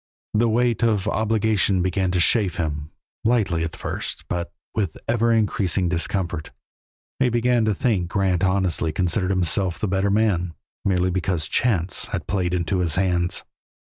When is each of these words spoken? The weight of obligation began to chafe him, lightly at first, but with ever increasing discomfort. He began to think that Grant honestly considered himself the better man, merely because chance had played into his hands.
The 0.33 0.49
weight 0.49 0.81
of 0.81 1.07
obligation 1.07 1.83
began 1.83 2.09
to 2.09 2.19
chafe 2.19 2.55
him, 2.55 2.89
lightly 3.23 3.63
at 3.63 3.75
first, 3.75 4.25
but 4.27 4.51
with 4.73 4.97
ever 5.07 5.31
increasing 5.31 5.89
discomfort. 5.89 6.49
He 7.19 7.29
began 7.29 7.65
to 7.65 7.75
think 7.75 8.05
that 8.05 8.13
Grant 8.13 8.43
honestly 8.43 8.91
considered 8.91 9.29
himself 9.29 9.77
the 9.77 9.87
better 9.87 10.09
man, 10.09 10.55
merely 10.83 11.11
because 11.11 11.47
chance 11.47 12.05
had 12.07 12.25
played 12.25 12.55
into 12.55 12.79
his 12.79 12.95
hands. 12.95 13.43